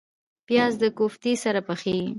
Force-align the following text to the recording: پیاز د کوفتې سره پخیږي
پیاز 0.47 0.73
د 0.81 0.83
کوفتې 0.97 1.33
سره 1.43 1.59
پخیږي 1.67 2.07